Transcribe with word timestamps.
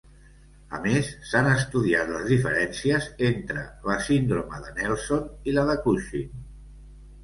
A 0.77 0.79
més, 0.85 1.11
s'han 1.31 1.49
estudiat 1.49 2.09
les 2.15 2.25
diferències 2.33 3.11
entre 3.31 3.69
la 3.93 4.01
síndrome 4.11 4.67
de 4.67 4.77
Nelson 4.83 5.33
i 5.53 5.59
la 5.61 5.71
de 5.73 5.83
Cushing. 5.89 6.39